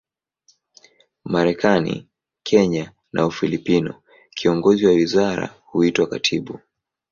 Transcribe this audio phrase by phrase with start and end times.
[1.25, 2.07] Marekani,
[2.43, 6.59] Kenya na Ufilipino, kiongozi wa wizara huitwa katibu.